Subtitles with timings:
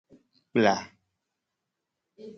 [0.49, 0.75] Kpla.